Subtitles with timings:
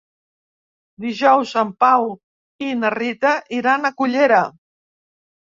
[1.05, 2.09] Dijous en Pau
[2.69, 4.41] i na Rita iran a Cullera.